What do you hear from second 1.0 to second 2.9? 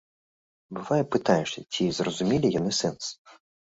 пытаешся, ці зразумелі яны